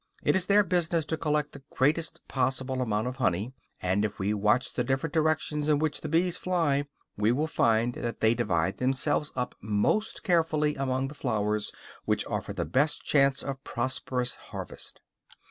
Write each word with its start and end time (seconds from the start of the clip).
It 0.23 0.35
is 0.35 0.47
their 0.47 0.63
business 0.63 1.05
to 1.05 1.15
collect 1.15 1.51
the 1.51 1.61
greatest 1.69 2.27
possible 2.27 2.81
amount 2.81 3.05
of 3.07 3.17
honey; 3.17 3.53
and 3.79 4.03
if 4.03 4.17
we 4.17 4.33
watch 4.33 4.73
the 4.73 4.83
different 4.83 5.13
directions 5.13 5.67
in 5.67 5.77
which 5.77 6.01
the 6.01 6.09
bees 6.09 6.37
fly, 6.39 6.85
we 7.17 7.31
will 7.31 7.45
find 7.45 7.93
that 7.93 8.19
they 8.19 8.33
divide 8.33 8.79
themselves 8.79 9.31
up 9.35 9.53
most 9.61 10.23
carefully 10.23 10.73
among 10.73 11.07
the 11.07 11.13
flowers 11.13 11.71
which 12.05 12.25
offer 12.25 12.51
the 12.51 12.65
best 12.65 13.03
chance 13.03 13.43
of 13.43 13.49
a 13.57 13.59
prosperous 13.63 14.33
harvest. 14.33 15.01